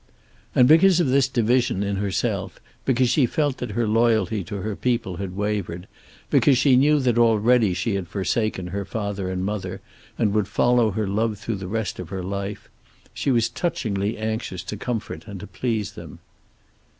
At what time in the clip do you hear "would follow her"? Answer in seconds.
10.33-11.05